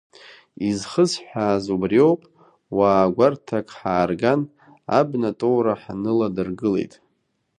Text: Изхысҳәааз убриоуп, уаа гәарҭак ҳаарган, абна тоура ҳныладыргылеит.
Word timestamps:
Изхысҳәааз 0.67 1.65
убриоуп, 1.75 2.21
уаа 2.77 3.13
гәарҭак 3.15 3.67
ҳаарган, 3.77 4.41
абна 4.99 5.29
тоура 5.39 5.73
ҳныладыргылеит. 5.81 6.93